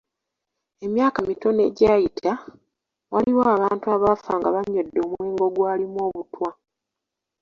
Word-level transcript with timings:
Emyaka 0.85 1.19
mitono 1.27 1.59
egyayita, 1.69 2.33
waliwo 3.13 3.43
abantu 3.55 3.85
abaafa 3.95 4.31
nga 4.39 4.49
banywedde 4.55 4.99
omwenge 5.05 5.41
ogwalimu 5.47 5.97
obutwa. 6.07 6.49